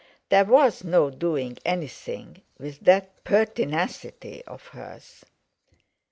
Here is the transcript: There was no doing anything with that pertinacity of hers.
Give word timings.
There 0.29 0.45
was 0.45 0.83
no 0.83 1.11
doing 1.11 1.59
anything 1.63 2.41
with 2.57 2.79
that 2.85 3.23
pertinacity 3.23 4.43
of 4.45 4.65
hers. 4.69 5.23